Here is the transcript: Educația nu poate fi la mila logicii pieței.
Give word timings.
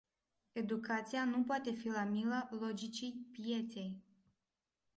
Educația 0.51 1.25
nu 1.25 1.43
poate 1.43 1.71
fi 1.71 1.87
la 1.89 2.03
mila 2.03 2.47
logicii 2.59 3.29
pieței. 3.31 4.03